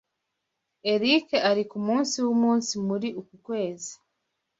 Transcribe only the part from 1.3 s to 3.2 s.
ari kumunsi wumunsi muri